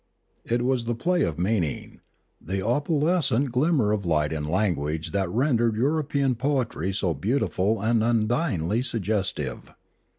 It 0.45 0.63
was 0.63 0.85
the 0.85 0.95
play 0.95 1.21
of 1.21 1.37
meaning, 1.37 1.99
the 2.43 2.59
opalescent 2.59 3.51
glimmer 3.51 3.91
of 3.91 4.03
light 4.03 4.33
in 4.33 4.45
lan 4.45 4.73
guage 4.73 5.11
that 5.11 5.29
rendered 5.29 5.75
European 5.75 6.33
poetry 6.33 6.91
so 6.91 7.13
beautiful 7.13 7.79
and 7.79 8.01
undyingly 8.01 8.83
suggestive. 8.83 9.69